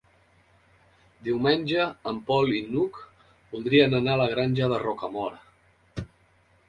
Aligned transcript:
Diumenge 1.27 1.83
en 2.11 2.21
Pol 2.29 2.53
i 2.61 2.63
n'Hug 2.71 2.97
voldrien 3.55 3.95
anar 3.99 4.17
a 4.17 4.21
la 4.25 4.29
Granja 4.35 4.71
de 4.73 4.81
Rocamora. 4.89 6.07